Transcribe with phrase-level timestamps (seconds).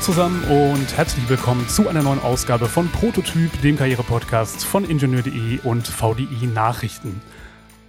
[0.00, 5.86] zusammen und herzlich willkommen zu einer neuen Ausgabe von Prototyp, dem Karriere-Podcast von Ingenieur.de und
[5.86, 7.20] VDI Nachrichten.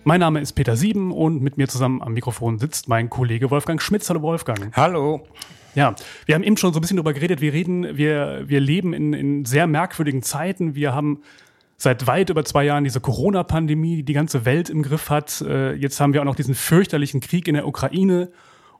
[0.04, 3.82] Mein Name ist Peter Sieben und mit mir zusammen am Mikrofon sitzt mein Kollege Wolfgang
[3.82, 4.10] Schmitz.
[4.10, 4.75] Hallo Wolfgang.
[4.75, 5.24] Hallo.
[5.74, 7.39] Ja, wir haben eben schon so ein bisschen darüber geredet.
[7.39, 10.75] Wir reden, wir, wir leben in, in sehr merkwürdigen Zeiten.
[10.75, 11.21] Wir haben
[11.78, 15.39] seit weit über zwei Jahren diese Corona-Pandemie, die die ganze Welt im Griff hat.
[15.48, 18.32] Äh, jetzt haben wir auch noch diesen fürchterlichen Krieg in der Ukraine.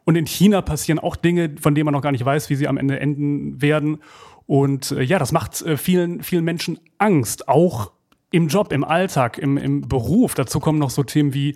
[0.04, 2.68] Und in China passieren auch Dinge, von denen man noch gar nicht weiß, wie sie
[2.68, 4.00] am Ende enden werden.
[4.48, 7.92] Und äh, ja, das macht äh, vielen, vielen Menschen Angst, auch
[8.32, 10.34] im Job, im Alltag, im, im Beruf.
[10.34, 11.56] Dazu kommen noch so Themen wie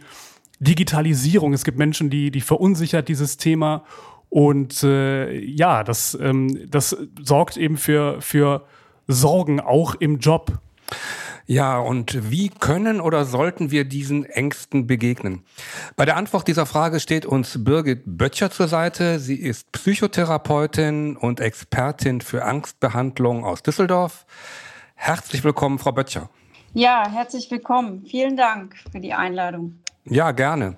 [0.59, 1.53] Digitalisierung.
[1.53, 3.83] Es gibt Menschen, die, die verunsichert dieses Thema.
[4.29, 8.65] Und äh, ja, das, ähm, das sorgt eben für, für
[9.07, 10.59] Sorgen auch im Job.
[11.47, 15.43] Ja, und wie können oder sollten wir diesen Ängsten begegnen?
[15.95, 19.19] Bei der Antwort dieser Frage steht uns Birgit Böttcher zur Seite.
[19.19, 24.25] Sie ist Psychotherapeutin und Expertin für Angstbehandlung aus Düsseldorf.
[24.95, 26.31] Herzlich willkommen, Frau Böttcher.
[26.73, 28.07] Ja, herzlich willkommen.
[28.09, 29.79] Vielen Dank für die Einladung.
[30.05, 30.77] Ja, gerne.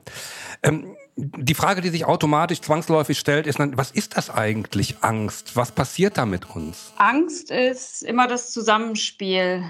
[0.64, 5.56] Ähm, die Frage, die sich automatisch zwangsläufig stellt, ist, was ist das eigentlich Angst?
[5.56, 6.92] Was passiert da mit uns?
[6.98, 9.64] Angst ist immer das Zusammenspiel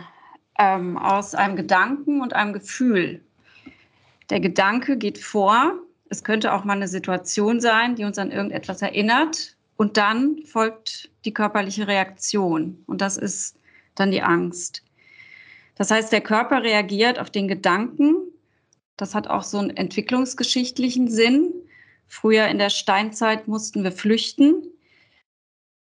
[0.57, 3.21] ähm, aus einem Gedanken und einem Gefühl.
[4.29, 5.73] Der Gedanke geht vor.
[6.09, 9.55] Es könnte auch mal eine Situation sein, die uns an irgendetwas erinnert.
[9.77, 12.83] Und dann folgt die körperliche Reaktion.
[12.87, 13.55] Und das ist
[13.95, 14.83] dann die Angst.
[15.75, 18.15] Das heißt, der Körper reagiert auf den Gedanken.
[18.97, 21.53] Das hat auch so einen entwicklungsgeschichtlichen Sinn.
[22.07, 24.63] Früher in der Steinzeit mussten wir flüchten.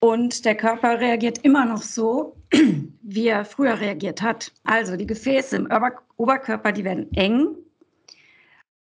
[0.06, 2.36] Und der Körper reagiert immer noch so,
[3.02, 4.52] wie er früher reagiert hat.
[4.62, 5.68] Also die Gefäße im
[6.16, 7.48] Oberkörper, die werden eng.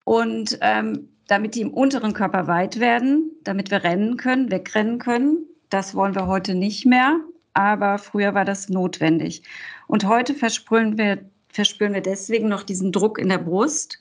[0.02, 5.46] Und ähm, damit die im unteren Körper weit werden, damit wir rennen können, wegrennen können,
[5.70, 7.20] das wollen wir heute nicht mehr.
[7.54, 9.44] Aber früher war das notwendig.
[9.86, 14.00] Und heute verspüren wir, verspüren wir deswegen noch diesen Druck in der Brust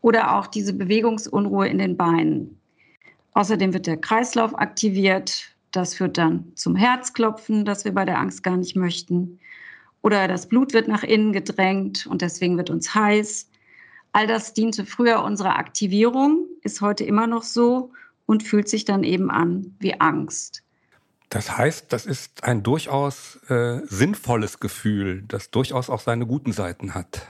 [0.00, 2.58] oder auch diese Bewegungsunruhe in den Beinen.
[3.34, 8.42] Außerdem wird der Kreislauf aktiviert, das führt dann zum Herzklopfen, das wir bei der Angst
[8.42, 9.38] gar nicht möchten.
[10.02, 13.50] Oder das Blut wird nach innen gedrängt und deswegen wird uns heiß.
[14.12, 17.92] All das diente früher unserer Aktivierung, ist heute immer noch so
[18.26, 20.62] und fühlt sich dann eben an wie Angst.
[21.30, 26.94] Das heißt, das ist ein durchaus äh, sinnvolles Gefühl, das durchaus auch seine guten Seiten
[26.94, 27.26] hat.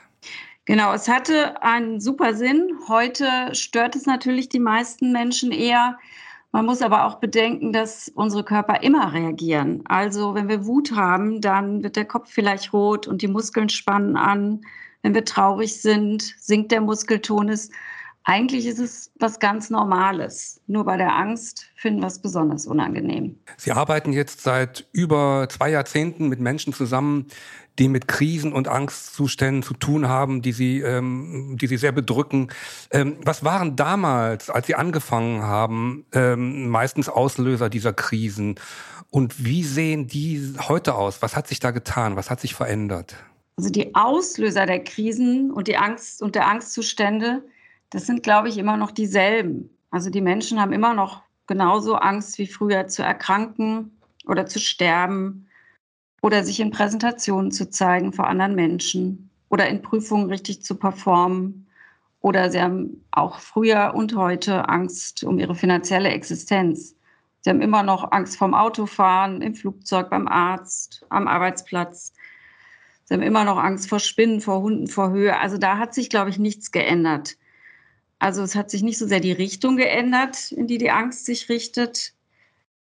[0.67, 2.69] Genau, es hatte einen super Sinn.
[2.89, 5.99] Heute stört es natürlich die meisten Menschen eher,
[6.51, 9.83] man muss aber auch bedenken, dass unsere Körper immer reagieren.
[9.87, 14.17] Also wenn wir Wut haben, dann wird der Kopf vielleicht rot und die Muskeln spannen
[14.17, 14.63] an.
[15.03, 17.71] Wenn wir traurig sind, sinkt der Muskeltonus.
[18.29, 20.61] Eigentlich ist es was ganz Normales.
[20.67, 23.39] Nur bei der Angst finden wir es besonders unangenehm.
[23.57, 27.29] Sie arbeiten jetzt seit über zwei Jahrzehnten mit Menschen zusammen,
[27.79, 32.49] die mit Krisen und Angstzuständen zu tun haben, die sie, ähm, die sie sehr bedrücken.
[32.91, 38.57] Ähm, was waren damals, als Sie angefangen haben, ähm, meistens Auslöser dieser Krisen?
[39.09, 41.23] Und wie sehen die heute aus?
[41.23, 42.17] Was hat sich da getan?
[42.17, 43.17] Was hat sich verändert?
[43.57, 47.43] Also die Auslöser der Krisen und die Angst und der Angstzustände,
[47.91, 49.71] das sind, glaube ich, immer noch dieselben.
[49.91, 55.49] Also die Menschen haben immer noch genauso Angst wie früher zu erkranken oder zu sterben
[56.21, 61.67] oder sich in Präsentationen zu zeigen vor anderen Menschen oder in Prüfungen richtig zu performen.
[62.21, 66.97] Oder sie haben auch früher und heute Angst um ihre finanzielle Existenz.
[67.41, 72.13] Sie haben immer noch Angst vorm Autofahren, im Flugzeug, beim Arzt, am Arbeitsplatz.
[73.05, 75.39] Sie haben immer noch Angst vor Spinnen, vor Hunden, vor Höhe.
[75.39, 77.37] Also da hat sich, glaube ich, nichts geändert.
[78.19, 81.49] Also es hat sich nicht so sehr die Richtung geändert, in die die Angst sich
[81.49, 82.15] richtet,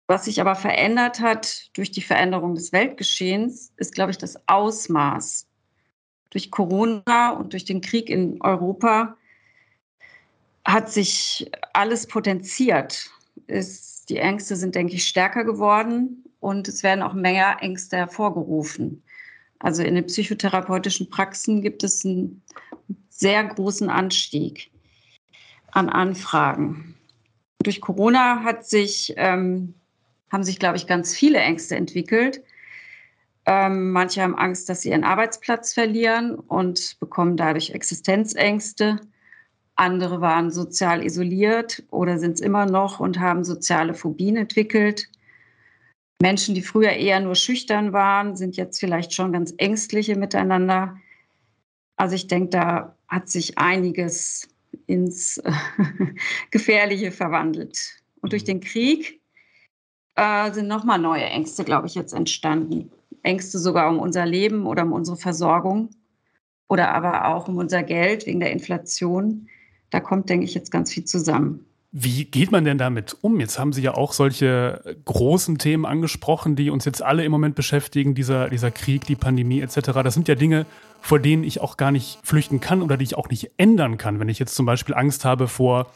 [0.07, 5.47] was sich aber verändert hat durch die Veränderung des Weltgeschehens, ist, glaube ich, das Ausmaß.
[6.31, 9.17] Durch Corona und durch den Krieg in Europa
[10.65, 13.11] hat sich alles potenziert.
[13.47, 19.03] Ist, die Ängste sind, denke ich, stärker geworden und es werden auch mehr Ängste hervorgerufen.
[19.59, 22.43] Also in den psychotherapeutischen Praxen gibt es einen
[23.09, 24.71] sehr großen Anstieg
[25.73, 26.95] an Anfragen.
[27.63, 29.75] Durch Corona hat sich ähm,
[30.31, 32.43] haben sich, glaube ich, ganz viele Ängste entwickelt.
[33.47, 39.01] Ähm, manche haben Angst, dass sie ihren Arbeitsplatz verlieren und bekommen dadurch Existenzängste.
[39.75, 45.09] Andere waren sozial isoliert oder sind es immer noch und haben soziale Phobien entwickelt.
[46.21, 50.97] Menschen, die früher eher nur schüchtern waren, sind jetzt vielleicht schon ganz ängstliche miteinander.
[51.97, 54.49] Also ich denke, da hat sich einiges
[54.89, 55.41] ins
[56.51, 57.79] Gefährliche verwandelt.
[58.21, 58.47] Und durch mhm.
[58.47, 59.21] den Krieg
[60.17, 62.91] äh, sind nochmal neue Ängste, glaube ich, jetzt entstanden.
[63.23, 65.91] Ängste sogar um unser Leben oder um unsere Versorgung
[66.69, 69.49] oder aber auch um unser Geld wegen der Inflation.
[69.91, 71.65] Da kommt, denke ich, jetzt ganz viel zusammen.
[71.91, 73.41] Wie geht man denn damit um?
[73.41, 77.55] Jetzt haben Sie ja auch solche großen Themen angesprochen, die uns jetzt alle im Moment
[77.55, 79.93] beschäftigen, dieser, dieser Krieg, die Pandemie etc.
[80.05, 80.67] Das sind ja Dinge,
[81.01, 84.21] vor denen ich auch gar nicht flüchten kann oder die ich auch nicht ändern kann.
[84.21, 85.87] Wenn ich jetzt zum Beispiel Angst habe vor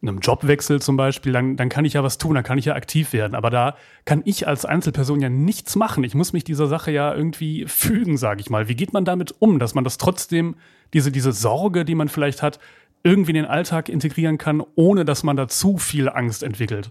[0.00, 2.74] einem Jobwechsel zum Beispiel, dann, dann kann ich ja was tun, dann kann ich ja
[2.74, 3.34] aktiv werden.
[3.34, 6.04] Aber da kann ich als Einzelperson ja nichts machen.
[6.04, 8.68] Ich muss mich dieser Sache ja irgendwie fügen, sage ich mal.
[8.68, 10.54] Wie geht man damit um, dass man das trotzdem,
[10.92, 12.60] diese, diese Sorge, die man vielleicht hat,
[13.02, 16.90] irgendwie in den Alltag integrieren kann, ohne dass man da zu viel Angst entwickelt?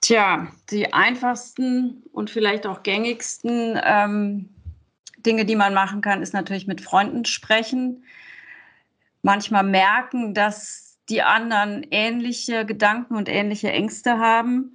[0.00, 4.50] Tja, die einfachsten und vielleicht auch gängigsten ähm,
[5.24, 8.04] Dinge, die man machen kann, ist natürlich mit Freunden sprechen.
[9.22, 14.74] Manchmal merken, dass die anderen ähnliche Gedanken und ähnliche Ängste haben.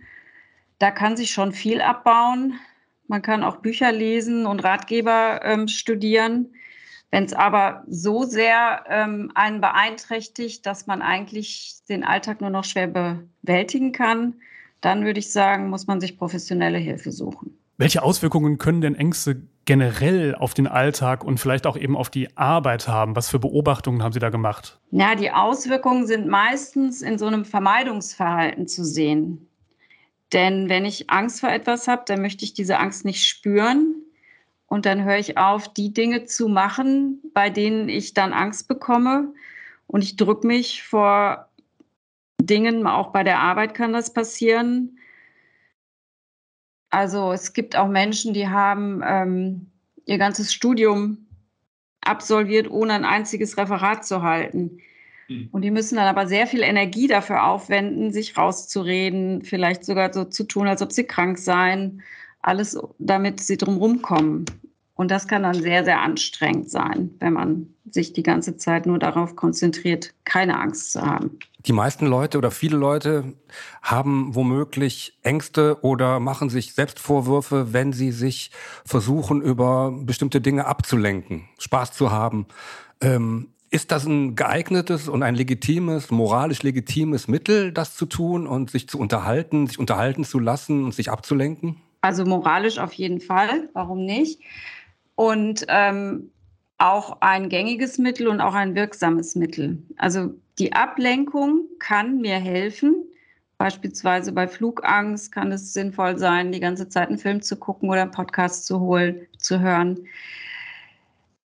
[0.79, 2.59] Da kann sich schon viel abbauen.
[3.07, 6.53] Man kann auch Bücher lesen und Ratgeber ähm, studieren.
[7.11, 12.65] Wenn es aber so sehr ähm, einen beeinträchtigt, dass man eigentlich den Alltag nur noch
[12.65, 14.35] schwer bewältigen kann,
[14.81, 17.57] dann würde ich sagen, muss man sich professionelle Hilfe suchen.
[17.77, 22.35] Welche Auswirkungen können denn Ängste generell auf den Alltag und vielleicht auch eben auf die
[22.37, 23.15] Arbeit haben?
[23.15, 24.79] Was für Beobachtungen haben Sie da gemacht?
[24.91, 29.47] Ja, die Auswirkungen sind meistens in so einem Vermeidungsverhalten zu sehen.
[30.33, 33.95] Denn wenn ich Angst vor etwas habe, dann möchte ich diese Angst nicht spüren.
[34.69, 39.33] Und dann höre ich auf, die Dinge zu machen, bei denen ich dann Angst bekomme.
[39.87, 41.49] Und ich drücke mich vor
[42.39, 44.99] Dingen, auch bei der Arbeit kann das passieren.
[46.91, 49.71] Also es gibt auch Menschen, die haben ähm,
[50.05, 51.25] ihr ganzes Studium
[52.01, 54.77] absolviert, ohne ein einziges Referat zu halten.
[55.27, 55.49] Hm.
[55.51, 60.25] Und die müssen dann aber sehr viel Energie dafür aufwenden, sich rauszureden, vielleicht sogar so
[60.25, 62.03] zu tun, als ob sie krank seien
[62.41, 64.45] alles, damit sie drumherum kommen.
[64.95, 68.99] Und das kann dann sehr, sehr anstrengend sein, wenn man sich die ganze Zeit nur
[68.99, 71.39] darauf konzentriert, keine Angst zu haben.
[71.65, 73.33] Die meisten Leute oder viele Leute
[73.81, 78.51] haben womöglich Ängste oder machen sich Selbstvorwürfe, wenn sie sich
[78.85, 82.45] versuchen, über bestimmte Dinge abzulenken, Spaß zu haben.
[83.01, 88.71] Ähm, ist das ein geeignetes und ein legitimes, moralisch legitimes Mittel, das zu tun und
[88.71, 91.77] sich zu unterhalten, sich unterhalten zu lassen und sich abzulenken?
[92.01, 94.41] Also moralisch auf jeden Fall, warum nicht?
[95.15, 96.31] Und ähm,
[96.77, 99.83] auch ein gängiges Mittel und auch ein wirksames Mittel.
[99.97, 103.05] Also die Ablenkung kann mir helfen.
[103.57, 108.03] Beispielsweise bei Flugangst kann es sinnvoll sein, die ganze Zeit einen Film zu gucken oder
[108.03, 110.07] einen Podcast zu holen, zu hören.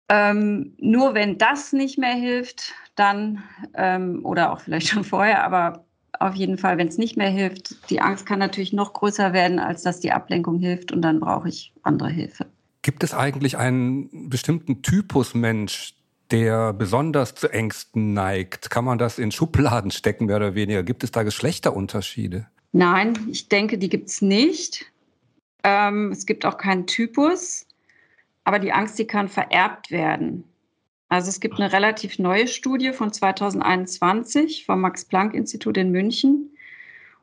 [0.10, 3.44] Ähm, nur wenn das nicht mehr hilft, dann,
[3.74, 5.85] ähm, oder auch vielleicht schon vorher, aber
[6.20, 9.60] auf jeden Fall, wenn es nicht mehr hilft, die Angst kann natürlich noch größer werden,
[9.60, 12.46] als dass die Ablenkung hilft und dann brauche ich andere Hilfe.
[12.82, 15.96] Gibt es eigentlich einen bestimmten Typus Mensch,
[16.32, 18.70] der besonders zu Ängsten neigt?
[18.70, 20.84] Kann man das in Schubladen stecken, mehr oder weniger?
[20.84, 22.48] Gibt es da Geschlechterunterschiede?
[22.72, 24.86] Nein, ich denke, die gibt es nicht.
[25.64, 27.66] Ähm, es gibt auch keinen Typus,
[28.44, 30.44] aber die Angst, die kann vererbt werden.
[31.08, 36.52] Also es gibt eine relativ neue Studie von 2021 vom Max-Planck-Institut in München.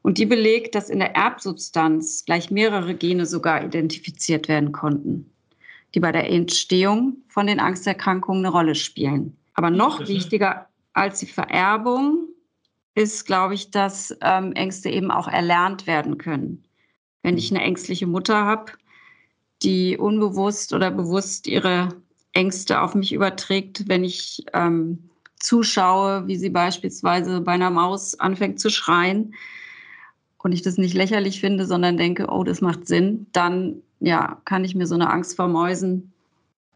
[0.02, 5.30] Und die belegt, dass in der Erbsubstanz gleich mehrere Gene sogar identifiziert werden konnten,
[5.94, 9.36] die bei der Entstehung von den Angsterkrankungen eine Rolle spielen.
[9.54, 12.28] Aber noch wichtiger als die Vererbung
[12.94, 16.64] ist, glaube ich, dass ähm, Ängste eben auch erlernt werden können.
[17.22, 18.72] Wenn ich eine ängstliche Mutter habe,
[19.62, 21.90] die unbewusst oder bewusst ihre
[22.32, 28.60] Ängste auf mich überträgt, wenn ich ähm, zuschaue, wie sie beispielsweise bei einer Maus anfängt
[28.60, 29.34] zu schreien
[30.38, 34.64] und ich das nicht lächerlich finde, sondern denke, oh, das macht Sinn, dann ja, kann
[34.64, 36.12] ich mir so eine Angst vor Mäusen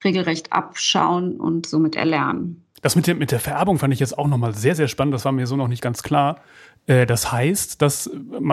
[0.05, 2.63] regelrecht abschauen und somit erlernen.
[2.83, 5.15] Das mit der, mit der Vererbung fand ich jetzt auch nochmal sehr, sehr spannend.
[5.15, 6.41] Das war mir so noch nicht ganz klar.
[6.87, 8.11] Äh, das heißt, dass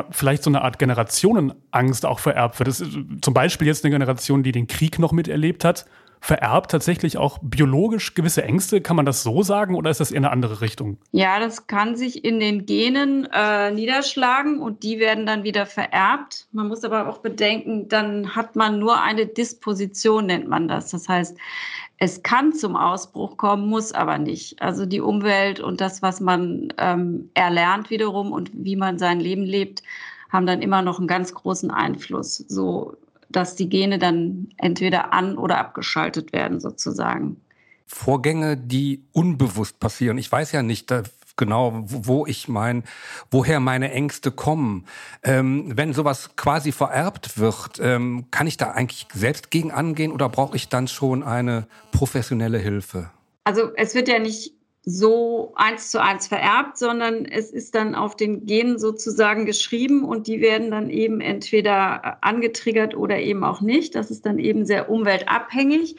[0.09, 2.69] vielleicht so eine Art Generationenangst auch vererbt wird.
[2.69, 5.85] Das ist zum Beispiel jetzt eine Generation, die den Krieg noch miterlebt hat
[6.23, 8.79] vererbt tatsächlich auch biologisch gewisse Ängste?
[8.79, 10.97] Kann man das so sagen oder ist das eher eine andere Richtung?
[11.11, 16.47] Ja, das kann sich in den Genen äh, niederschlagen und die werden dann wieder vererbt.
[16.53, 20.91] Man muss aber auch bedenken, dann hat man nur eine Disposition, nennt man das.
[20.91, 21.37] Das heißt,
[21.97, 24.61] es kann zum Ausbruch kommen, muss aber nicht.
[24.61, 29.43] Also die Umwelt und das, was man ähm, erlernt wiederum und wie man sein Leben
[29.43, 29.83] lebt,
[30.29, 32.37] haben dann immer noch einen ganz großen Einfluss.
[32.47, 32.95] So
[33.35, 37.37] dass die Gene dann entweder an- oder abgeschaltet werden, sozusagen.
[37.85, 40.17] Vorgänge, die unbewusst passieren.
[40.17, 40.91] Ich weiß ja nicht,
[41.35, 42.83] genau, wo ich mein,
[43.31, 44.85] woher meine Ängste kommen.
[45.23, 50.29] Ähm, wenn sowas quasi vererbt wird, ähm, kann ich da eigentlich selbst gegen angehen oder
[50.29, 53.11] brauche ich dann schon eine professionelle Hilfe?
[53.43, 54.53] Also es wird ja nicht
[54.85, 60.27] so eins zu eins vererbt, sondern es ist dann auf den Genen sozusagen geschrieben und
[60.27, 63.95] die werden dann eben entweder angetriggert oder eben auch nicht.
[63.95, 65.95] Das ist dann eben sehr umweltabhängig.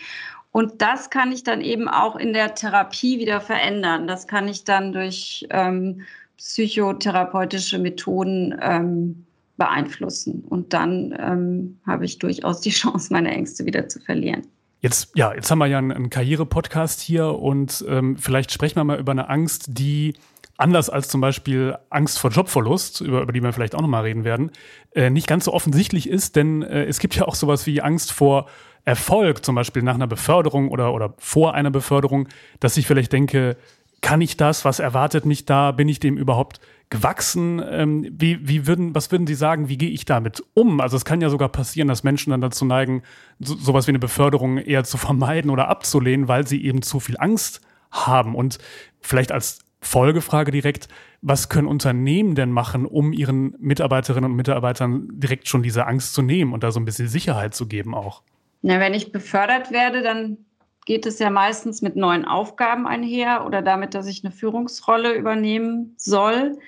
[0.52, 4.06] Und das kann ich dann eben auch in der Therapie wieder verändern.
[4.06, 6.02] Das kann ich dann durch ähm,
[6.36, 9.24] psychotherapeutische Methoden ähm,
[9.56, 10.44] beeinflussen.
[10.48, 14.46] Und dann ähm, habe ich durchaus die Chance, meine Ängste wieder zu verlieren.
[14.84, 18.84] Jetzt, ja, jetzt haben wir ja einen, einen Karriere-Podcast hier und ähm, vielleicht sprechen wir
[18.84, 20.12] mal über eine Angst, die
[20.58, 24.24] anders als zum Beispiel Angst vor Jobverlust, über, über die wir vielleicht auch nochmal reden
[24.24, 24.50] werden,
[24.94, 28.12] äh, nicht ganz so offensichtlich ist, denn äh, es gibt ja auch sowas wie Angst
[28.12, 28.44] vor
[28.84, 32.28] Erfolg, zum Beispiel nach einer Beförderung oder, oder vor einer Beförderung,
[32.60, 33.56] dass ich vielleicht denke,
[34.02, 34.66] kann ich das?
[34.66, 35.72] Was erwartet mich da?
[35.72, 36.60] Bin ich dem überhaupt
[36.90, 37.62] gewachsen?
[37.68, 40.80] Ähm, wie, wie würden, was würden Sie sagen, wie gehe ich damit um?
[40.80, 43.02] Also es kann ja sogar passieren, dass Menschen dann dazu neigen,
[43.38, 47.16] so, sowas wie eine Beförderung eher zu vermeiden oder abzulehnen, weil sie eben zu viel
[47.18, 47.60] Angst
[47.90, 48.34] haben.
[48.34, 48.58] Und
[49.00, 50.88] vielleicht als Folgefrage direkt,
[51.20, 56.22] was können Unternehmen denn machen, um ihren Mitarbeiterinnen und Mitarbeitern direkt schon diese Angst zu
[56.22, 58.22] nehmen und da so ein bisschen Sicherheit zu geben auch?
[58.62, 60.38] Na, wenn ich befördert werde, dann
[60.84, 65.94] geht es ja meistens mit neuen Aufgaben einher oder damit, dass ich eine Führungsrolle übernehmen
[65.96, 66.58] soll.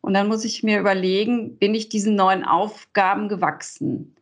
[0.00, 4.16] Und dann muss ich mir überlegen, bin ich diesen neuen Aufgaben gewachsen?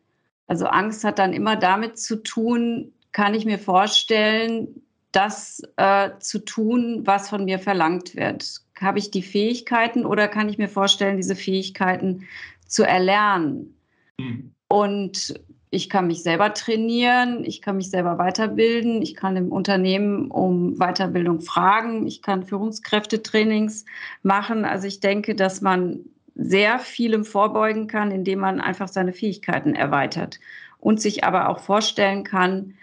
[0.47, 4.82] Also Angst hat dann immer damit zu tun, kann ich mir vorstellen,
[5.12, 8.61] das äh, zu tun, was von mir verlangt wird.
[8.80, 12.28] Habe ich die Fähigkeiten oder kann ich mir vorstellen, diese Fähigkeiten
[12.66, 13.75] zu erlernen?
[14.18, 14.52] Mhm.
[14.68, 15.35] Und
[15.70, 20.78] ich kann mich selber trainieren, ich kann mich selber weiterbilden, ich kann im Unternehmen um
[20.78, 23.84] Weiterbildung fragen, ich kann Führungskräftetrainings
[24.24, 24.64] machen.
[24.64, 26.00] Also ich denke, dass man
[26.34, 30.40] sehr vielem vorbeugen kann, indem man einfach seine Fähigkeiten erweitert
[30.78, 32.74] und sich aber auch vorstellen kann,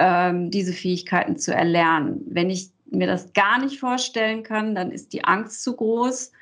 [0.00, 2.22] ähm, diese Fähigkeiten zu erlernen.
[2.26, 6.32] Wenn ich mir das gar nicht vorstellen kann, dann ist die Angst zu groß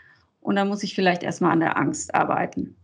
[0.40, 2.77] und dann muss ich vielleicht erstmal an der Angst arbeiten.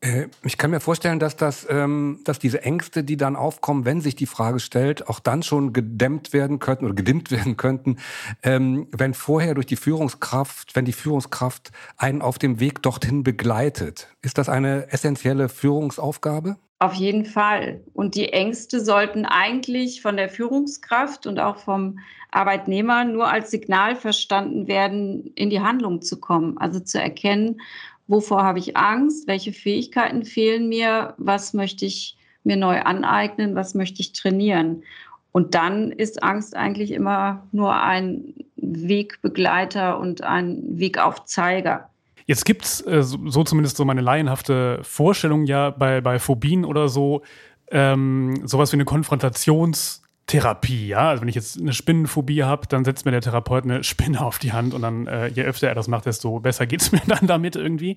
[0.00, 4.00] Äh, ich kann mir vorstellen, dass das, ähm, dass diese Ängste, die dann aufkommen, wenn
[4.00, 7.96] sich die Frage stellt, auch dann schon gedämmt werden könnten oder gedimmt werden könnten,
[8.42, 14.08] ähm, wenn vorher durch die Führungskraft, wenn die Führungskraft einen auf dem Weg dorthin begleitet.
[14.22, 16.56] Ist das eine essentielle Führungsaufgabe?
[16.80, 17.80] Auf jeden Fall.
[17.92, 21.98] Und die Ängste sollten eigentlich von der Führungskraft und auch vom
[22.30, 26.56] Arbeitnehmer nur als Signal verstanden werden, in die Handlung zu kommen.
[26.58, 27.60] Also zu erkennen,
[28.08, 33.74] wovor habe ich Angst, welche Fähigkeiten fehlen mir, was möchte ich mir neu aneignen, was
[33.74, 34.82] möchte ich trainieren.
[35.30, 41.90] Und dann ist Angst eigentlich immer nur ein Wegbegleiter und ein Wegaufzeiger.
[42.26, 46.88] Jetzt gibt es, äh, so, zumindest so meine laienhafte Vorstellung ja bei, bei Phobien oder
[46.88, 47.22] so,
[47.70, 51.08] ähm, sowas wie eine Konfrontations- Therapie, ja.
[51.08, 54.38] Also wenn ich jetzt eine Spinnenphobie habe, dann setzt mir der Therapeut eine Spinne auf
[54.38, 57.00] die Hand und dann, äh, je öfter er das macht, desto besser geht es mir
[57.06, 57.96] dann damit irgendwie.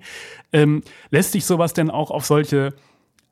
[0.53, 2.73] Ähm, lässt sich sowas denn auch auf solche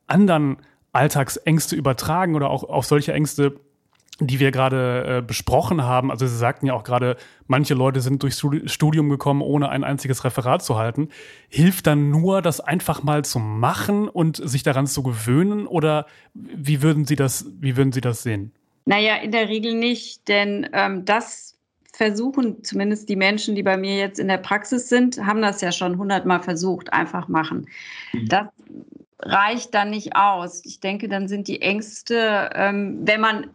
[0.05, 0.57] anderen
[0.91, 3.55] Alltagsängste übertragen oder auch auf solche Ängste,
[4.19, 6.11] die wir gerade äh, besprochen haben?
[6.11, 7.15] Also Sie sagten ja auch gerade,
[7.47, 11.07] manche Leute sind durchs Studium gekommen, ohne ein einziges Referat zu halten.
[11.47, 15.67] Hilft dann nur, das einfach mal zu machen und sich daran zu gewöhnen?
[15.67, 18.51] Oder wie würden Sie das, wie würden Sie das sehen?
[18.85, 21.59] Naja, in der Regel nicht, denn ähm, das
[21.99, 25.71] versuchen zumindest die Menschen, die bei mir jetzt in der Praxis sind, haben das ja
[25.71, 27.67] schon hundertmal versucht, einfach machen.
[28.13, 28.27] Mhm.
[28.29, 28.47] Das
[29.19, 30.63] reicht dann nicht aus.
[30.65, 33.47] Ich denke, dann sind die Ängste, ähm, wenn man,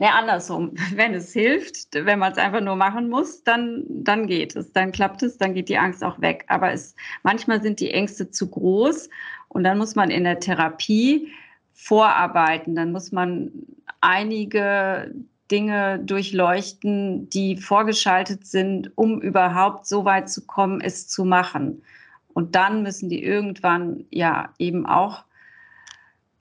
[0.00, 4.56] ne, andersrum, wenn es hilft, wenn man es einfach nur machen muss, dann, dann geht
[4.56, 6.44] es, dann klappt es, dann geht die Angst auch weg.
[6.48, 9.08] Aber es, manchmal sind die Ängste zu groß
[9.48, 11.28] und dann muss man in der Therapie
[11.74, 12.74] vorarbeiten.
[12.74, 13.52] Dann muss man
[14.04, 15.12] einige
[15.50, 21.82] Dinge durchleuchten, die vorgeschaltet sind, um überhaupt so weit zu kommen, es zu machen.
[22.32, 25.24] Und dann müssen die irgendwann ja eben auch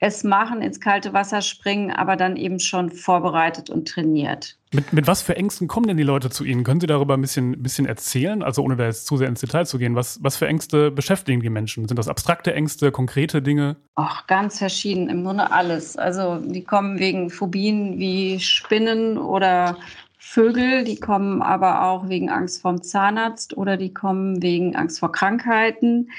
[0.04, 4.58] es machen, ins kalte Wasser springen, aber dann eben schon vorbereitet und trainiert.
[4.74, 6.66] Mit, mit was für Ängsten kommen denn die Leute zu Ihnen?
[6.66, 8.44] Können Sie darüber ein bisschen, bisschen erzählen?
[8.44, 9.96] Also ohne da jetzt zu sehr ins Detail zu gehen.
[9.96, 11.88] Was, was für Ängste beschäftigen die Menschen?
[11.88, 13.78] Sind das abstrakte Ängste, konkrete Dinge?
[13.96, 15.96] Ach, ganz verschieden, im Grunde alles.
[15.96, 19.78] Also die kommen wegen Phobien wie Spinnen oder
[20.20, 25.14] Vögel, die kommen aber auch wegen Angst vorm Zahnarzt oder die kommen wegen Angst vor
[25.14, 26.10] Krankheiten.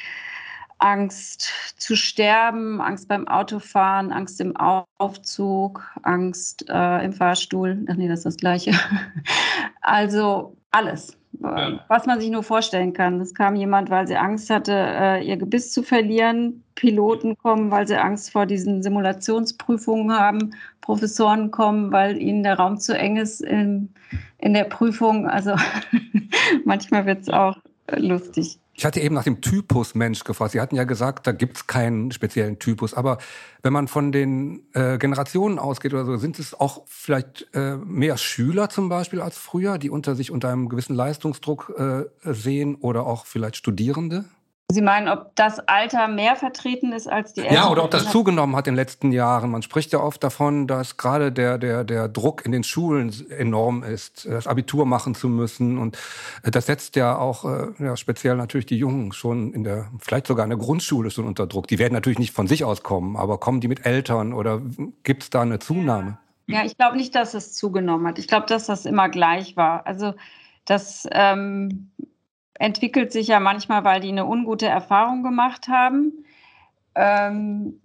[0.85, 7.87] Angst zu sterben, Angst beim Autofahren, Angst im Aufzug, Angst äh, im Fahrstuhl.
[7.91, 8.73] Ach nee, das ist das Gleiche.
[9.87, 11.19] Also alles.
[11.89, 13.21] was man sich nur vorstellen kann.
[13.21, 16.65] Es kam jemand, weil sie Angst hatte, äh, ihr Gebiss zu verlieren.
[16.75, 20.55] Piloten kommen, weil sie Angst vor diesen Simulationsprüfungen haben.
[20.81, 23.93] Professoren kommen, weil ihnen der Raum zu eng ist in,
[24.39, 25.29] in der Prüfung.
[25.29, 25.55] Also
[26.65, 27.59] manchmal wird es auch
[27.95, 28.59] lustig.
[28.77, 30.51] Ich hatte eben nach dem Typus Mensch gefragt.
[30.53, 32.93] Sie hatten ja gesagt, da gibt es keinen speziellen Typus.
[32.93, 33.19] Aber
[33.63, 38.17] wenn man von den äh, Generationen ausgeht oder so, sind es auch vielleicht äh, mehr
[38.17, 43.07] Schüler zum Beispiel als früher, die unter sich unter einem gewissen Leistungsdruck äh, sehen oder
[43.07, 44.25] auch vielleicht Studierende?
[44.75, 47.57] Sie meinen, ob das Alter mehr vertreten ist als die Älteren?
[47.57, 49.51] Ja, oder ob das zugenommen hat in den letzten Jahren.
[49.51, 53.83] Man spricht ja oft davon, dass gerade der, der, der Druck in den Schulen enorm
[53.83, 55.79] ist, das Abitur machen zu müssen.
[55.79, 55.97] Und
[56.43, 60.27] äh, das setzt ja auch äh, ja, speziell natürlich die Jungen schon in der, vielleicht
[60.27, 61.69] sogar in der Grundschule schon unter Druck.
[61.69, 64.61] Die werden natürlich nicht von sich aus kommen, aber kommen die mit Eltern oder
[65.05, 66.19] gibt es da eine Zunahme?
[66.47, 68.19] Ja, ich glaube nicht, dass es zugenommen hat.
[68.19, 69.87] Ich glaube, dass das immer gleich war.
[69.87, 70.15] Also,
[70.67, 71.91] dass ähm,
[72.55, 76.25] entwickelt sich ja manchmal, weil die eine ungute Erfahrung gemacht haben.
[76.95, 77.81] Ähm,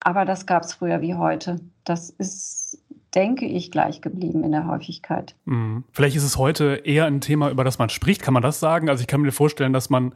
[0.00, 1.60] aber das gab es früher wie heute.
[1.84, 2.84] Das ist,
[3.14, 5.34] denke ich, gleich geblieben in der Häufigkeit.
[5.46, 5.84] Mhm.
[5.92, 8.22] Vielleicht ist es heute eher ein Thema, über das man spricht.
[8.22, 8.88] Kann man das sagen?
[8.88, 10.14] Also ich kann mir vorstellen, dass man,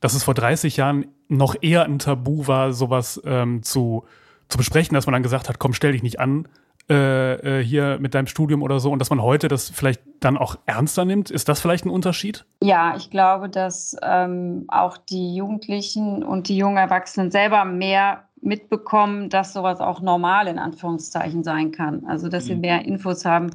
[0.00, 4.04] dass es vor 30 Jahren noch eher ein Tabu war, sowas ähm, zu,
[4.48, 6.48] zu besprechen, dass man dann gesagt hat, komm, stell dich nicht an,
[6.90, 10.36] äh, äh, hier mit deinem Studium oder so und dass man heute das vielleicht dann
[10.38, 11.30] auch ernster nimmt?
[11.30, 12.46] Ist das vielleicht ein Unterschied?
[12.62, 19.30] Ja, ich glaube, dass ähm, auch die Jugendlichen und die jungen Erwachsenen selber mehr mitbekommen,
[19.30, 22.04] dass sowas auch normal in Anführungszeichen sein kann.
[22.06, 22.48] Also dass mhm.
[22.48, 23.50] sie mehr Infos haben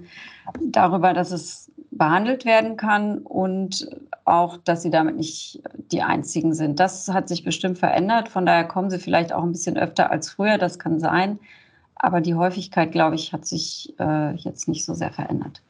[0.62, 3.88] darüber, dass es behandelt werden kann und
[4.25, 5.62] auch, dass sie damit nicht
[5.92, 6.80] die Einzigen sind.
[6.80, 8.30] Das hat sich bestimmt verändert.
[8.30, 10.58] Von daher kommen sie vielleicht auch ein bisschen öfter als früher.
[10.58, 11.40] Das kann sein.
[12.03, 15.62] Aber die Häufigkeit, glaube ich, hat sich äh, jetzt nicht so sehr verändert.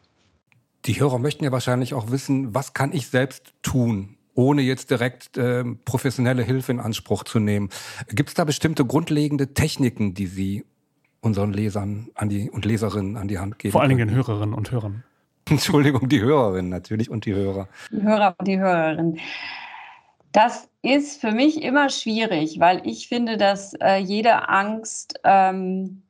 [0.85, 5.37] Die Hörer möchten ja wahrscheinlich auch wissen, was kann ich selbst tun, ohne jetzt direkt
[5.37, 7.69] äh, professionelle Hilfe in Anspruch zu nehmen.
[8.09, 10.65] Gibt es da bestimmte grundlegende Techniken, die Sie
[11.21, 13.71] unseren Lesern an die, und Leserinnen an die Hand geben?
[13.71, 15.03] Vor allen Dingen den Hörerinnen und Hörern.
[15.49, 17.67] Entschuldigung, die Hörerinnen natürlich und die Hörer.
[17.91, 19.19] Die Hörer und die Hörerinnen.
[20.31, 26.02] Das ist für mich immer schwierig, weil ich finde, dass äh, jede Angst ähm,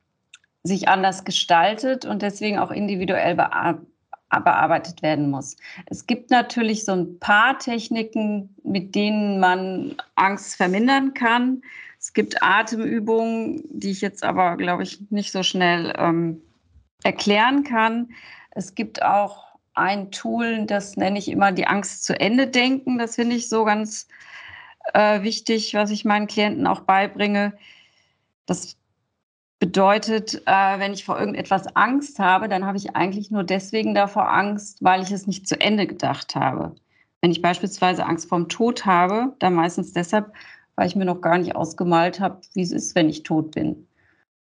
[0.64, 5.56] sich anders gestaltet und deswegen auch individuell bearbeitet werden muss.
[5.86, 11.62] Es gibt natürlich so ein paar Techniken, mit denen man Angst vermindern kann.
[12.00, 16.40] Es gibt Atemübungen, die ich jetzt aber, glaube ich, nicht so schnell ähm,
[17.02, 18.08] erklären kann.
[18.50, 22.98] Es gibt auch ein Tool, das nenne ich immer die Angst zu Ende denken.
[22.98, 24.08] Das finde ich so ganz
[24.94, 27.54] äh, wichtig, was ich meinen Klienten auch beibringe.
[28.46, 28.76] Das
[29.60, 34.32] bedeutet, äh, wenn ich vor irgendetwas Angst habe, dann habe ich eigentlich nur deswegen davor
[34.32, 36.74] Angst, weil ich es nicht zu Ende gedacht habe.
[37.20, 40.32] Wenn ich beispielsweise Angst vorm Tod habe, dann meistens deshalb,
[40.76, 43.86] weil ich mir noch gar nicht ausgemalt habe, wie es ist, wenn ich tot bin.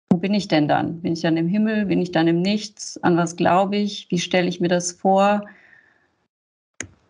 [0.09, 1.01] Wo bin ich denn dann?
[1.01, 1.85] Bin ich dann im Himmel?
[1.85, 2.97] Bin ich dann im Nichts?
[3.03, 4.07] An was glaube ich?
[4.09, 5.45] Wie stelle ich mir das vor?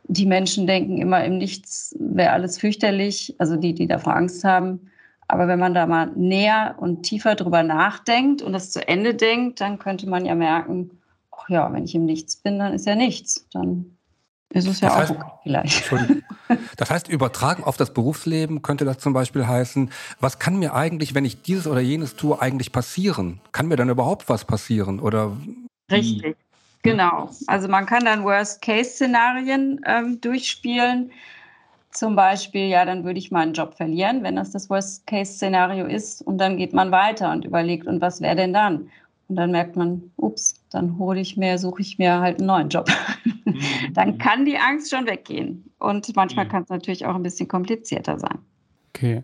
[0.07, 4.91] Die Menschen denken immer, im Nichts wäre alles fürchterlich, also die, die davor Angst haben.
[5.27, 9.61] Aber wenn man da mal näher und tiefer drüber nachdenkt und das zu Ende denkt,
[9.61, 10.91] dann könnte man ja merken,
[11.31, 13.47] ach ja, wenn ich im Nichts bin, dann ist ja nichts.
[13.53, 13.97] Dann
[14.49, 15.93] ist es ja das heißt, auch okay vielleicht.
[16.77, 21.15] Das heißt, übertragen auf das Berufsleben könnte das zum Beispiel heißen, was kann mir eigentlich,
[21.15, 23.41] wenn ich dieses oder jenes tue, eigentlich passieren?
[23.51, 24.99] Kann mir dann überhaupt was passieren?
[24.99, 25.35] Oder
[25.91, 26.37] Richtig,
[26.83, 27.31] genau.
[27.47, 31.11] Also man kann dann Worst-Case-Szenarien ähm, durchspielen
[31.93, 36.21] zum Beispiel, ja, dann würde ich meinen Job verlieren, wenn das das Worst-Case-Szenario ist.
[36.21, 38.89] Und dann geht man weiter und überlegt, und was wäre denn dann?
[39.27, 42.69] Und dann merkt man, ups, dann hole ich mir, suche ich mir halt einen neuen
[42.69, 42.89] Job.
[43.45, 43.59] Mhm.
[43.93, 45.71] dann kann die Angst schon weggehen.
[45.79, 46.49] Und manchmal mhm.
[46.49, 48.39] kann es natürlich auch ein bisschen komplizierter sein.
[48.95, 49.23] Okay.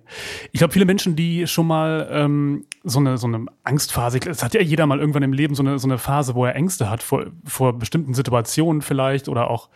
[0.51, 4.55] Ich glaube, viele Menschen, die schon mal ähm, so, eine, so eine Angstphase, es hat
[4.55, 7.03] ja jeder mal irgendwann im Leben so eine, so eine Phase, wo er Ängste hat
[7.03, 9.69] vor, vor bestimmten Situationen vielleicht oder auch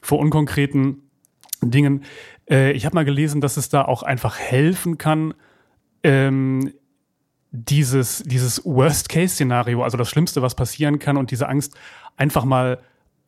[0.00, 1.07] vor unkonkreten
[1.62, 2.04] Dingen.
[2.48, 5.34] Äh, ich habe mal gelesen, dass es da auch einfach helfen kann,
[6.02, 6.72] ähm,
[7.50, 11.74] dieses, dieses Worst-Case-Szenario, also das Schlimmste, was passieren kann und diese Angst
[12.16, 12.78] einfach mal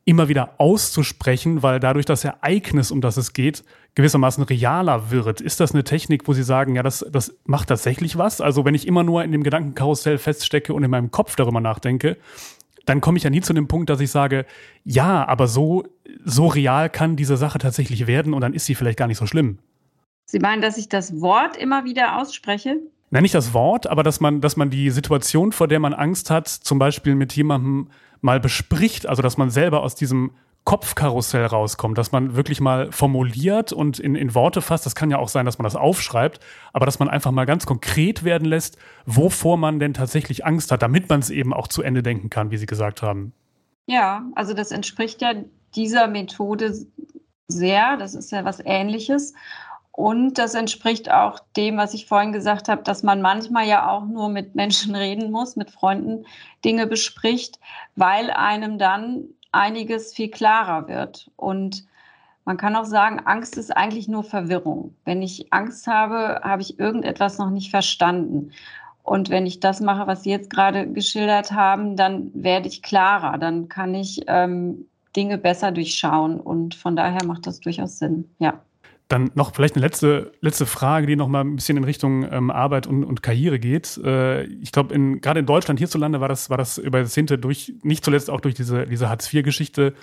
[0.04, 3.64] immer wieder auszusprechen, weil dadurch das Ereignis, um das es geht,
[3.94, 5.40] gewissermaßen realer wird.
[5.40, 8.40] Ist das eine Technik, wo Sie sagen, ja, das, das macht tatsächlich was?
[8.40, 12.16] Also wenn ich immer nur in dem Gedankenkarussell feststecke und in meinem Kopf darüber nachdenke,
[12.90, 14.44] dann komme ich ja nie zu dem Punkt, dass ich sage,
[14.82, 15.84] ja, aber so,
[16.24, 19.26] so real kann diese Sache tatsächlich werden und dann ist sie vielleicht gar nicht so
[19.26, 19.60] schlimm.
[20.24, 22.78] Sie meinen, dass ich das Wort immer wieder ausspreche?
[23.10, 26.30] Nein, nicht das Wort, aber dass man, dass man die Situation, vor der man Angst
[26.30, 27.90] hat, zum Beispiel mit jemandem
[28.22, 30.32] mal bespricht, also dass man selber aus diesem
[30.64, 34.86] Kopfkarussell rauskommt, dass man wirklich mal formuliert und in, in Worte fasst.
[34.86, 36.40] Das kann ja auch sein, dass man das aufschreibt,
[36.72, 40.82] aber dass man einfach mal ganz konkret werden lässt, wovor man denn tatsächlich Angst hat,
[40.82, 43.32] damit man es eben auch zu Ende denken kann, wie Sie gesagt haben.
[43.86, 45.34] Ja, also das entspricht ja
[45.74, 46.74] dieser Methode
[47.48, 47.96] sehr.
[47.96, 49.34] Das ist ja was Ähnliches.
[49.92, 54.06] Und das entspricht auch dem, was ich vorhin gesagt habe, dass man manchmal ja auch
[54.06, 56.24] nur mit Menschen reden muss, mit Freunden
[56.64, 57.58] Dinge bespricht,
[57.96, 61.30] weil einem dann einiges viel klarer wird.
[61.36, 61.86] Und
[62.44, 64.94] man kann auch sagen, Angst ist eigentlich nur Verwirrung.
[65.04, 68.52] Wenn ich Angst habe, habe ich irgendetwas noch nicht verstanden.
[69.02, 73.38] Und wenn ich das mache, was Sie jetzt gerade geschildert haben, dann werde ich klarer.
[73.38, 74.86] Dann kann ich ähm,
[75.16, 76.40] Dinge besser durchschauen.
[76.40, 78.28] Und von daher macht das durchaus Sinn.
[78.38, 78.60] Ja.
[79.10, 82.48] Dann noch vielleicht eine letzte, letzte Frage, die noch mal ein bisschen in Richtung ähm,
[82.52, 83.98] Arbeit und, und Karriere geht.
[84.04, 87.72] Äh, ich glaube, in, gerade in Deutschland, hierzulande, war das, war das über Jahrzehnte durch,
[87.82, 89.94] nicht zuletzt auch durch diese, diese Hartz-IV-Geschichte,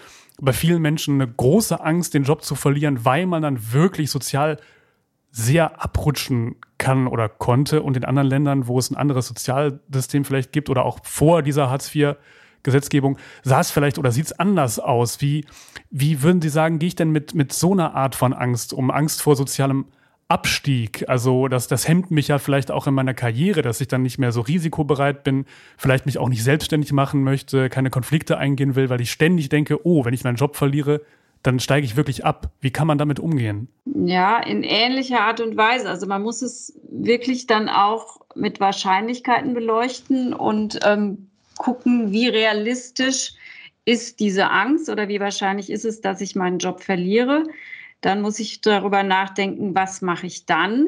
[0.41, 4.57] bei vielen Menschen eine große Angst, den Job zu verlieren, weil man dann wirklich sozial
[5.31, 7.83] sehr abrutschen kann oder konnte.
[7.83, 11.69] Und in anderen Ländern, wo es ein anderes Sozialsystem vielleicht gibt oder auch vor dieser
[11.69, 12.17] Hartz IV
[12.63, 15.21] Gesetzgebung, sah es vielleicht oder sieht es anders aus?
[15.21, 15.45] Wie,
[15.89, 18.91] wie würden Sie sagen, gehe ich denn mit, mit so einer Art von Angst um,
[18.91, 19.85] Angst vor sozialem
[20.27, 21.05] Abstieg?
[21.07, 24.17] Also das, das hemmt mich ja vielleicht auch in meiner Karriere, dass ich dann nicht
[24.17, 25.45] mehr so risikobereit bin,
[25.77, 29.85] vielleicht mich auch nicht selbstständig machen möchte, keine Konflikte eingehen will, weil ich ständig denke,
[29.85, 31.01] oh, wenn ich meinen Job verliere,
[31.43, 32.51] dann steige ich wirklich ab.
[32.59, 33.69] Wie kann man damit umgehen?
[33.85, 35.89] Ja, in ähnlicher Art und Weise.
[35.89, 41.26] Also man muss es wirklich dann auch mit Wahrscheinlichkeiten beleuchten und ähm,
[41.57, 43.33] gucken, wie realistisch
[43.85, 47.43] ist diese Angst oder wie wahrscheinlich ist es, dass ich meinen Job verliere.
[48.01, 50.87] Dann muss ich darüber nachdenken, was mache ich dann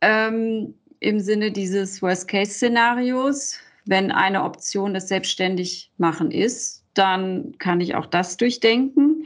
[0.00, 3.58] ähm, im Sinne dieses Worst-Case-Szenarios.
[3.84, 9.24] Wenn eine Option das selbstständig machen ist, dann kann ich auch das durchdenken.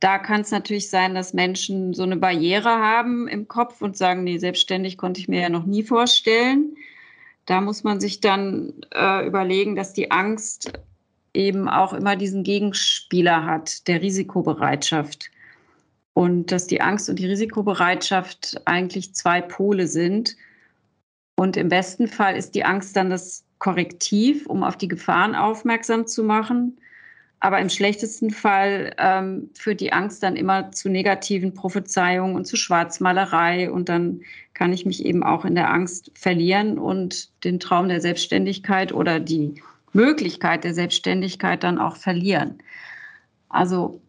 [0.00, 4.24] Da kann es natürlich sein, dass Menschen so eine Barriere haben im Kopf und sagen,
[4.24, 6.76] nee, selbstständig konnte ich mir ja noch nie vorstellen.
[7.46, 10.72] Da muss man sich dann äh, überlegen, dass die Angst
[11.34, 15.30] eben auch immer diesen Gegenspieler hat, der Risikobereitschaft.
[16.14, 20.36] Und dass die Angst und die Risikobereitschaft eigentlich zwei Pole sind.
[21.36, 26.06] Und im besten Fall ist die Angst dann das Korrektiv, um auf die Gefahren aufmerksam
[26.06, 26.78] zu machen.
[27.44, 32.54] Aber im schlechtesten Fall ähm, führt die Angst dann immer zu negativen Prophezeiungen und zu
[32.54, 33.68] Schwarzmalerei.
[33.68, 34.20] Und dann
[34.54, 39.18] kann ich mich eben auch in der Angst verlieren und den Traum der Selbstständigkeit oder
[39.18, 39.60] die
[39.92, 42.62] Möglichkeit der Selbstständigkeit dann auch verlieren.
[43.48, 44.00] Also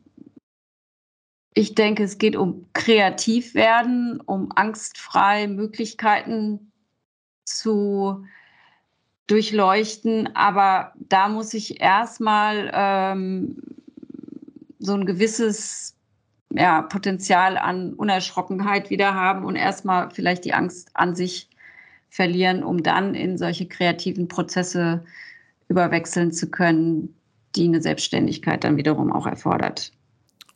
[1.56, 6.72] ich denke, es geht um kreativ werden, um angstfrei Möglichkeiten
[7.46, 8.26] zu
[9.28, 10.36] durchleuchten.
[10.36, 13.58] Aber da muss ich erstmal ähm,
[14.80, 15.96] so ein gewisses
[16.54, 21.50] ja, Potenzial an Unerschrockenheit wieder haben und erstmal vielleicht die Angst an sich
[22.10, 25.04] verlieren, um dann in solche kreativen Prozesse
[25.68, 27.16] überwechseln zu können,
[27.56, 29.92] die eine Selbstständigkeit dann wiederum auch erfordert.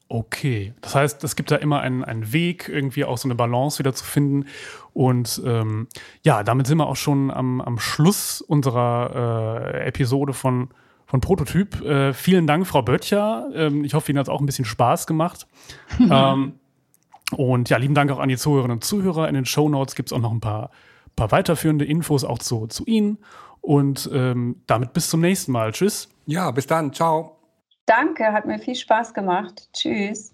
[0.10, 3.80] Okay, das heißt, es gibt da immer einen, einen Weg, irgendwie auch so eine Balance
[3.80, 4.46] wieder zu finden.
[4.94, 5.88] Und ähm,
[6.24, 10.70] ja, damit sind wir auch schon am, am Schluss unserer äh, Episode von,
[11.06, 11.82] von Prototyp.
[11.82, 13.50] Äh, vielen Dank, Frau Böttcher.
[13.54, 15.46] Ähm, ich hoffe, Ihnen hat es auch ein bisschen Spaß gemacht.
[16.00, 16.54] ähm,
[17.32, 19.28] und ja, lieben Dank auch an die Zuhörerinnen und Zuhörer.
[19.28, 20.72] In den Show Notes gibt es auch noch ein paar,
[21.18, 23.18] paar weiterführende Infos auch zu, zu Ihnen.
[23.60, 25.74] Und ähm, damit bis zum nächsten Mal.
[25.74, 26.08] Tschüss.
[26.26, 26.94] Ja, bis dann.
[26.94, 27.37] Ciao.
[27.88, 29.70] Danke, hat mir viel Spaß gemacht.
[29.72, 30.34] Tschüss.